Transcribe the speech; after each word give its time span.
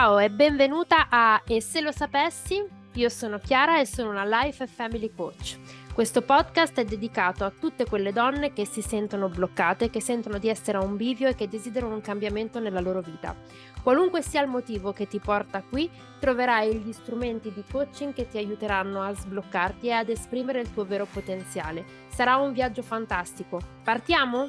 Ciao 0.00 0.18
e 0.18 0.30
benvenuta 0.30 1.08
a 1.10 1.42
E 1.46 1.60
se 1.60 1.82
lo 1.82 1.92
sapessi? 1.92 2.66
Io 2.94 3.08
sono 3.10 3.36
Chiara 3.38 3.80
e 3.80 3.84
sono 3.84 4.08
una 4.08 4.24
Life 4.24 4.66
Family 4.66 5.12
Coach. 5.14 5.58
Questo 5.92 6.22
podcast 6.22 6.80
è 6.80 6.84
dedicato 6.86 7.44
a 7.44 7.50
tutte 7.50 7.84
quelle 7.84 8.10
donne 8.10 8.54
che 8.54 8.64
si 8.64 8.80
sentono 8.80 9.28
bloccate, 9.28 9.90
che 9.90 10.00
sentono 10.00 10.38
di 10.38 10.48
essere 10.48 10.78
a 10.78 10.82
un 10.82 10.96
bivio 10.96 11.28
e 11.28 11.34
che 11.34 11.48
desiderano 11.48 11.92
un 11.92 12.00
cambiamento 12.00 12.58
nella 12.60 12.80
loro 12.80 13.02
vita. 13.02 13.36
Qualunque 13.82 14.22
sia 14.22 14.40
il 14.40 14.48
motivo 14.48 14.94
che 14.94 15.06
ti 15.06 15.18
porta 15.18 15.62
qui, 15.62 15.90
troverai 16.18 16.76
gli 16.76 16.92
strumenti 16.92 17.52
di 17.52 17.62
coaching 17.70 18.14
che 18.14 18.26
ti 18.26 18.38
aiuteranno 18.38 19.02
a 19.02 19.12
sbloccarti 19.12 19.88
e 19.88 19.92
ad 19.92 20.08
esprimere 20.08 20.60
il 20.60 20.72
tuo 20.72 20.86
vero 20.86 21.04
potenziale. 21.04 21.84
Sarà 22.08 22.36
un 22.36 22.54
viaggio 22.54 22.80
fantastico. 22.80 23.60
Partiamo? 23.84 24.48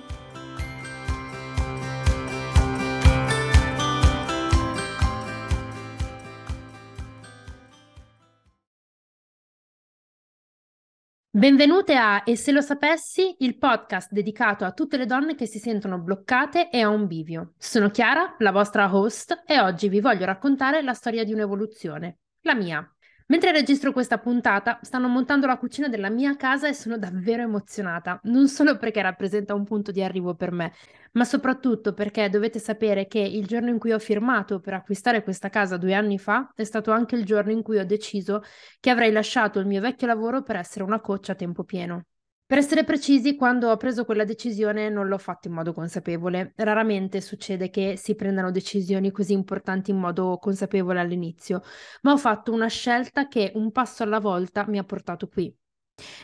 Benvenute 11.42 11.96
a 11.96 12.22
E 12.24 12.36
se 12.36 12.52
lo 12.52 12.62
sapessi, 12.62 13.38
il 13.40 13.58
podcast 13.58 14.12
dedicato 14.12 14.64
a 14.64 14.74
tutte 14.74 14.96
le 14.96 15.08
donne 15.08 15.34
che 15.34 15.48
si 15.48 15.58
sentono 15.58 15.98
bloccate 15.98 16.70
e 16.70 16.82
a 16.82 16.90
un 16.90 17.08
bivio. 17.08 17.54
Sono 17.58 17.90
Chiara, 17.90 18.36
la 18.38 18.52
vostra 18.52 18.96
host, 18.96 19.42
e 19.48 19.60
oggi 19.60 19.90
vi 19.90 20.02
voglio 20.02 20.26
raccontare 20.26 20.84
la 20.84 20.94
storia 20.94 21.24
di 21.24 21.34
un'evoluzione, 21.34 22.20
la 22.42 22.54
mia. 22.54 22.88
Mentre 23.32 23.54
registro 23.54 23.94
questa 23.94 24.18
puntata, 24.18 24.80
stanno 24.82 25.08
montando 25.08 25.48
la 25.48 25.58
cucina 25.58 25.88
della 25.88 26.10
mia 26.10 26.36
casa 26.36 26.68
e 26.68 26.74
sono 26.74 26.98
davvero 26.98 27.44
emozionata, 27.44 28.20
non 28.24 28.50
solo 28.50 28.76
perché 28.76 29.02
rappresenta 29.02 29.54
un 29.54 29.64
punto 29.64 29.94
di 29.94 30.04
arrivo 30.04 30.36
per 30.36 30.52
me, 30.52 30.74
ma 31.14 31.24
soprattutto 31.24 31.94
perché 31.94 32.28
dovete 32.28 32.60
sapere 32.60 33.08
che 33.08 33.20
il 33.20 33.46
giorno 33.48 33.70
in 33.70 33.80
cui 33.80 33.94
ho 33.94 34.00
firmato 34.00 34.60
per 34.60 34.74
acquistare 34.74 35.24
questa 35.24 35.48
casa 35.48 35.78
due 35.78 35.94
anni 35.94 36.20
fa 36.20 36.52
è 36.54 36.66
stato 36.66 36.92
anche 36.92 37.16
il 37.16 37.24
giorno 37.24 37.54
in 37.54 37.62
cui 37.62 37.78
ho 37.78 37.86
deciso 37.86 38.44
che 38.82 38.90
avrei 38.90 39.14
lasciato 39.14 39.60
il 39.60 39.66
mio 39.66 39.80
vecchio 39.80 40.08
lavoro 40.08 40.44
per 40.44 40.58
essere 40.58 40.84
una 40.84 41.00
coach 41.00 41.30
a 41.30 41.36
tempo 41.36 41.64
pieno. 41.64 42.08
Per 42.52 42.60
essere 42.60 42.84
precisi, 42.84 43.38
quando 43.38 43.70
ho 43.70 43.78
preso 43.78 44.04
quella 44.04 44.26
decisione 44.26 44.90
non 44.90 45.08
l'ho 45.08 45.18
fatto 45.18 45.48
in 45.48 45.54
modo 45.54 45.72
consapevole. 45.72 46.52
Raramente 46.58 47.22
succede 47.22 47.70
che 47.70 47.96
si 47.96 48.14
prendano 48.14 48.52
decisioni 48.52 49.10
così 49.10 49.32
importanti 49.32 49.92
in 49.92 49.98
modo 49.98 50.38
consapevole 50.38 51.00
all'inizio, 51.00 51.62
ma 52.02 52.12
ho 52.12 52.18
fatto 52.18 52.52
una 52.52 52.68
scelta 52.68 53.30
che 53.30 53.54
un 53.56 53.72
passo 53.72 54.04
alla 54.04 54.20
volta 54.20 54.68
mi 54.68 54.80
ha 54.80 54.84
portato 54.84 55.30
qui. 55.30 55.56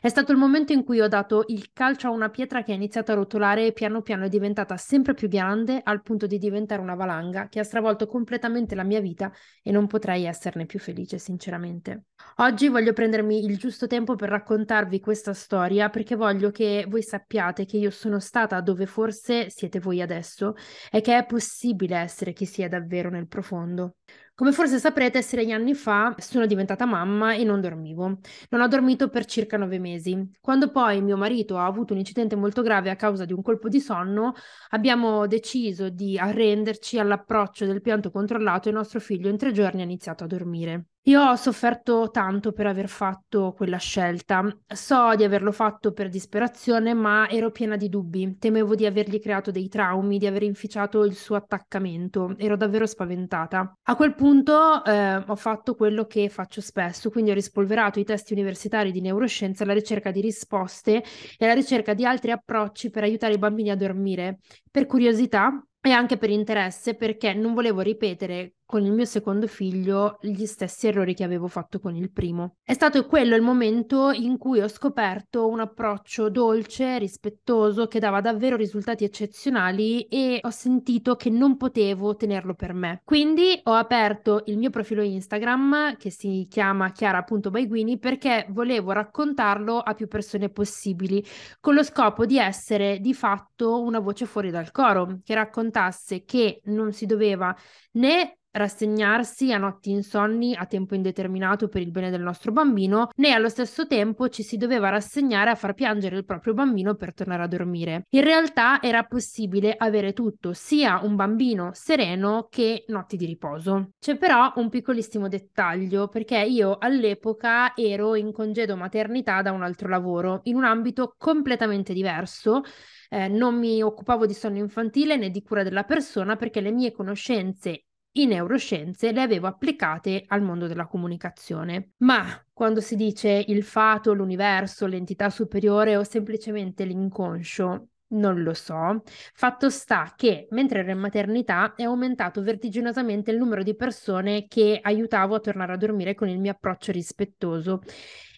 È 0.02 0.08
stato 0.10 0.32
il 0.32 0.38
momento 0.38 0.74
in 0.74 0.84
cui 0.84 1.00
ho 1.00 1.08
dato 1.08 1.44
il 1.48 1.70
calcio 1.74 2.08
a 2.08 2.12
una 2.12 2.30
pietra 2.30 2.64
che 2.64 2.72
ha 2.72 2.76
iniziato 2.76 3.12
a 3.12 3.16
rotolare 3.16 3.66
e 3.66 3.74
piano 3.74 4.02
piano 4.02 4.26
è 4.26 4.30
diventata 4.30 4.78
sempre 4.78 5.14
più 5.14 5.28
grande 5.28 5.82
al 5.84 6.02
punto 6.02 6.28
di 6.28 6.38
diventare 6.38 6.82
una 6.82 6.96
valanga 6.96 7.48
che 7.48 7.60
ha 7.60 7.64
stravolto 7.64 8.08
completamente 8.08 8.76
la 8.76 8.84
mia 8.84 9.00
vita 9.00 9.32
e 9.62 9.72
non 9.72 9.88
potrei 9.88 10.26
esserne 10.26 10.66
più 10.66 10.80
felice, 10.80 11.18
sinceramente. 11.18 12.06
Oggi 12.38 12.68
voglio 12.68 12.94
prendermi 12.94 13.44
il 13.44 13.58
giusto 13.58 13.88
tempo 13.88 14.16
per 14.16 14.30
raccontarvi 14.30 15.00
questa 15.00 15.34
storia 15.34 15.90
perché 15.90 16.16
voglio 16.16 16.52
che 16.52 16.86
voi 16.88 17.04
sappiate 17.04 17.66
che 17.66 17.78
io 17.78 17.90
sono 17.90 18.20
stata 18.20 18.60
dove 18.62 18.86
forse 18.86 19.50
siete 19.50 19.80
voi 19.80 20.02
adesso 20.02 20.56
e 20.92 21.02
che 21.02 21.18
è 21.18 21.26
possibile 21.26 21.98
essere 21.98 22.34
chi 22.34 22.46
si 22.46 22.62
è 22.62 22.68
davvero 22.68 23.10
nel 23.10 23.28
profondo. 23.28 23.96
Come 24.38 24.52
forse 24.52 24.78
saprete, 24.78 25.24
sei 25.24 25.52
anni 25.52 25.74
fa 25.74 26.14
sono 26.20 26.46
diventata 26.46 26.86
mamma 26.86 27.34
e 27.34 27.44
non 27.44 27.60
dormivo. 27.60 28.20
Non 28.50 28.62
ho 28.62 28.68
dormito 28.68 29.10
per 29.10 29.26
circa 29.26 29.58
nove 29.58 29.80
mesi. 29.80 30.30
Quando 30.40 30.70
poi 30.70 31.02
mio 31.02 31.18
marito 31.18 31.58
ha 31.58 31.66
avuto 31.66 31.94
un 31.94 32.00
incidente 32.00 32.36
molto 32.36 32.62
grave 32.62 32.92
a 32.92 32.96
causa 32.96 33.26
di 33.26 33.34
un 33.34 33.42
colpo 33.42 33.68
di 33.68 33.80
sonno, 33.80 34.36
abbiamo 34.70 35.26
deciso 35.26 35.90
di 35.90 36.20
arrenderci 36.20 37.00
all'approccio 37.00 37.66
del 37.66 37.82
pianto 37.82 38.12
controllato 38.12 38.70
e 38.70 38.74
nostro 38.74 39.00
figlio 39.00 39.28
in 39.28 39.38
tre 39.38 39.52
giorni 39.52 39.82
ha 39.82 39.86
iniziato 39.86 40.26
a 40.26 40.28
dormire. 40.28 40.86
Io 41.08 41.22
ho 41.22 41.36
sofferto 41.38 42.10
tanto 42.12 42.52
per 42.52 42.68
aver 42.68 42.90
fatto 42.90 43.54
quella 43.56 43.78
scelta. 43.78 44.44
So 44.68 45.16
di 45.16 45.24
averlo 45.24 45.54
fatto 45.54 45.94
per 45.94 46.10
disperazione, 46.10 46.94
ma 46.94 47.30
ero 47.30 47.50
piena 47.50 47.78
di 47.78 47.88
dubbi. 47.88 48.38
Temevo 48.38 48.76
di 48.76 48.86
avergli 48.86 49.22
creato 49.22 49.50
dei 49.50 49.70
traumi, 49.70 50.18
di 50.18 50.28
aver 50.28 50.44
inficiato 50.44 51.06
il 51.06 51.16
suo 51.16 51.38
attaccamento. 51.38 52.36
Ero 52.38 52.58
davvero 52.58 52.86
spaventata. 52.86 53.78
A 53.84 53.96
quel 53.96 54.16
punto 54.16 54.84
eh, 54.84 55.16
ho 55.26 55.36
fatto 55.38 55.76
quello 55.76 56.08
che 56.08 56.28
faccio 56.28 56.60
spesso, 56.60 57.10
quindi 57.10 57.32
ho 57.32 57.36
rispolverato 57.36 58.00
i 58.00 58.04
testi 58.04 58.34
universitari 58.34 58.92
di 58.92 59.00
neuroscienza 59.00 59.64
alla 59.64 59.74
ricerca 59.74 60.12
di 60.12 60.20
risposte 60.20 61.02
e 61.38 61.46
alla 61.46 61.54
ricerca 61.54 61.94
di 61.94 62.04
altri 62.04 62.32
approcci 62.32 62.90
per 62.90 63.04
aiutare 63.04 63.36
i 63.36 63.38
bambini 63.38 63.70
a 63.70 63.78
dormire. 63.78 64.40
Per 64.70 64.86
curiosità 64.86 65.66
e 65.80 65.92
anche 65.92 66.18
per 66.18 66.32
interesse 66.32 66.96
perché 66.96 67.34
non 67.34 67.54
volevo 67.54 67.80
ripetere 67.80 68.57
con 68.68 68.84
il 68.84 68.92
mio 68.92 69.06
secondo 69.06 69.48
figlio 69.48 70.18
gli 70.20 70.46
stessi 70.46 70.88
errori 70.88 71.14
che 71.14 71.24
avevo 71.24 71.48
fatto 71.48 71.80
con 71.80 71.96
il 71.96 72.12
primo. 72.12 72.58
È 72.62 72.74
stato 72.74 73.06
quello 73.06 73.34
il 73.34 73.42
momento 73.42 74.12
in 74.12 74.38
cui 74.38 74.60
ho 74.60 74.68
scoperto 74.68 75.48
un 75.48 75.62
approccio 75.62 76.30
dolce, 76.30 77.00
rispettoso, 77.00 77.88
che 77.88 78.00
dava 78.00 78.20
davvero 78.20 78.58
risultati 78.58 79.06
eccezionali 79.06 80.04
e 80.08 80.42
ho 80.42 80.50
sentito 80.50 81.16
che 81.16 81.30
non 81.30 81.56
potevo 81.56 82.18
tenerlo 82.18 82.56
per 82.56 82.74
me. 82.74 83.02
Quindi 83.06 83.58
ho 83.64 83.74
aperto 83.74 84.44
il 84.48 84.58
mio 84.58 84.70
profilo 84.70 85.02
Instagram 85.02 85.96
che 85.96 86.10
si 86.10 86.46
chiama 86.50 86.92
chiara.baiguini 86.92 87.98
perché 87.98 88.48
volevo 88.50 88.92
raccontarlo 88.92 89.80
a 89.80 89.94
più 89.94 90.10
persone 90.10 90.50
possibili 90.50 91.26
con 91.62 91.74
lo 91.74 91.84
scopo 91.84 92.26
di 92.26 92.38
essere 92.38 93.00
di 93.00 93.14
fatto 93.14 93.82
una 93.82 94.00
voce 94.00 94.26
fuori 94.26 94.52
dal 94.52 94.72
coro 94.72 95.20
che 95.24 95.34
raccontasse 95.34 96.26
che 96.26 96.60
non 96.66 96.92
si 96.92 97.06
doveva 97.06 97.56
né 97.94 98.40
rassegnarsi 98.58 99.54
a 99.54 99.58
notti 99.58 99.92
insonni 99.92 100.56
a 100.56 100.66
tempo 100.66 100.96
indeterminato 100.96 101.68
per 101.68 101.82
il 101.82 101.92
bene 101.92 102.10
del 102.10 102.22
nostro 102.22 102.52
bambino, 102.52 103.10
né 103.16 103.32
allo 103.32 103.50
stesso 103.50 103.88
tempo 103.88 104.30
ci 104.30 104.44
si 104.44 104.58
doveva 104.58 104.90
rassegnare 104.90 105.50
a 105.50 105.56
far 105.56 105.74
piangere 105.74 106.18
il 106.18 106.26
proprio 106.26 106.54
bambino 106.54 106.96
per 106.96 107.14
tornare 107.14 107.44
a 107.44 107.48
dormire. 107.48 108.06
In 108.10 108.24
realtà 108.24 108.82
era 108.82 109.04
possibile 109.04 109.76
avere 109.78 110.14
tutto, 110.14 110.54
sia 110.54 111.00
un 111.04 111.16
bambino 111.16 111.72
sereno 111.74 112.48
che 112.50 112.84
notti 112.88 113.16
di 113.16 113.26
riposo. 113.26 113.92
C'è 114.00 114.18
però 114.18 114.52
un 114.56 114.70
piccolissimo 114.70 115.28
dettaglio, 115.28 116.08
perché 116.08 116.40
io 116.40 116.78
all'epoca 116.78 117.76
ero 117.76 118.16
in 118.16 118.32
congedo 118.32 118.76
maternità 118.76 119.42
da 119.42 119.52
un 119.52 119.64
altro 119.64 119.88
lavoro, 119.88 120.42
in 120.44 120.56
un 120.56 120.66
ambito 120.66 121.16
completamente 121.18 121.94
diverso. 121.94 122.62
Eh, 123.10 123.30
non 123.30 123.58
mi 123.58 123.82
occupavo 123.82 124.26
di 124.26 124.34
sonno 124.34 124.58
infantile 124.58 125.16
né 125.16 125.30
di 125.30 125.42
cura 125.42 125.64
della 125.64 125.84
persona 125.84 126.36
perché 126.36 126.60
le 126.60 126.72
mie 126.72 126.92
conoscenze 126.92 127.87
in 128.24 128.30
neuroscienze 128.30 129.12
le 129.12 129.22
avevo 129.22 129.48
applicate 129.48 130.24
al 130.28 130.42
mondo 130.42 130.68
della 130.68 130.88
comunicazione. 130.88 131.92
Ma 131.98 132.26
quando 132.54 132.82
si 132.82 132.96
dice 132.96 133.44
il 133.48 133.64
fato, 133.64 134.14
l'universo, 134.14 134.88
l'entità 134.88 135.30
superiore 135.30 135.96
o 135.96 136.04
semplicemente 136.04 136.84
l'inconscio, 136.86 137.90
non 138.10 138.42
lo 138.42 138.54
so. 138.54 139.04
Fatto 139.34 139.70
sta 139.70 140.14
che 140.16 140.48
mentre 140.52 140.80
ero 140.80 140.92
in 140.92 141.00
maternità 141.00 141.76
è 141.76 141.84
aumentato 141.84 142.42
vertiginosamente 142.42 143.32
il 143.32 143.38
numero 143.38 143.64
di 143.64 143.76
persone 143.76 144.48
che 144.48 144.80
aiutavo 144.82 145.36
a 145.36 145.40
tornare 145.40 145.74
a 145.74 145.78
dormire 145.78 146.16
con 146.16 146.30
il 146.30 146.40
mio 146.40 146.52
approccio 146.52 146.92
rispettoso 146.92 147.82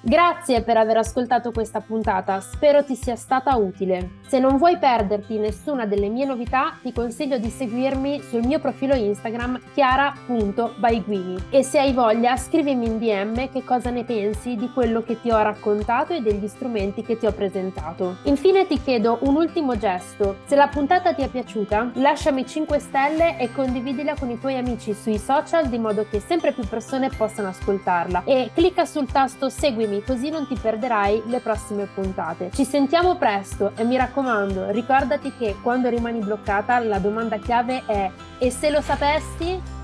Grazie 0.02 0.62
per 0.62 0.78
aver 0.78 0.96
ascoltato 0.96 1.52
questa 1.52 1.80
puntata, 1.80 2.40
spero 2.40 2.82
ti 2.82 2.94
sia 2.94 3.16
stata 3.16 3.54
utile. 3.56 4.12
Se 4.26 4.38
non 4.38 4.56
vuoi 4.56 4.78
perderti 4.78 5.36
nessuna 5.36 5.84
delle 5.84 6.08
mie 6.08 6.24
novità, 6.24 6.78
ti 6.80 6.90
consiglio 6.90 7.36
di 7.36 7.50
seguirmi 7.50 8.22
sul 8.22 8.46
mio 8.46 8.60
profilo 8.60 8.94
Instagram 8.94 9.60
chiara.baiguini 9.74 11.48
e 11.50 11.62
se 11.62 11.80
hai 11.80 11.92
voglia 11.92 12.34
scrivimi 12.38 12.86
in 12.86 12.98
DM 12.98 13.52
che 13.52 13.62
cosa 13.62 13.90
ne 13.90 14.04
pensi 14.04 14.56
di 14.56 14.70
quello 14.72 15.02
che 15.02 15.20
ti 15.20 15.30
ho 15.30 15.42
raccontato 15.42 16.14
e 16.14 16.22
degli 16.22 16.48
strumenti 16.48 17.02
che 17.02 17.18
ti 17.18 17.26
ho 17.26 17.32
presentato. 17.32 18.16
Infine 18.22 18.66
ti 18.66 18.80
chiedo 18.80 19.18
un 19.22 19.36
ultimo 19.36 19.76
gesto, 19.76 20.36
se 20.46 20.56
la 20.56 20.68
puntata 20.68 21.12
ti 21.12 21.20
è 21.20 21.28
piaciuta, 21.28 21.90
lasciami 21.96 22.46
5 22.46 22.78
stelle 22.78 23.38
e 23.38 23.52
condividila 23.52 24.14
con 24.18 24.30
i 24.30 24.40
tuoi 24.40 24.56
amici 24.56 24.94
sui 24.94 25.18
social 25.18 25.68
di 25.68 25.78
modo 25.78 26.06
che 26.08 26.20
sempre 26.20 26.52
più 26.52 26.66
persone 26.66 27.10
possano 27.14 27.48
ascoltarla 27.48 28.22
e 28.24 28.50
clicca 28.54 28.86
sul 28.86 29.10
tasto 29.10 29.50
seguimi 29.50 29.88
seguimi 29.90 30.02
così 30.04 30.30
non 30.30 30.46
ti 30.46 30.56
perderai 30.56 31.24
le 31.26 31.40
prossime 31.40 31.86
puntate. 31.92 32.50
Ci 32.54 32.64
sentiamo 32.64 33.16
presto 33.16 33.72
e 33.76 33.84
mi 33.84 33.96
raccomando, 33.96 34.70
ricordati 34.70 35.32
che 35.36 35.56
quando 35.60 35.88
rimani 35.88 36.20
bloccata 36.20 36.78
la 36.78 36.98
domanda 36.98 37.36
chiave 37.38 37.82
è 37.86 38.10
e 38.38 38.50
se 38.50 38.70
lo 38.70 38.80
sapessi? 38.80 39.79